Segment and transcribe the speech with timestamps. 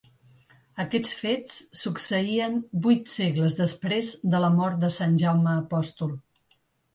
[0.83, 2.55] Aquests fets succeïen
[2.87, 6.19] vuit segles després de la mort de Sant Jaume Apòstol.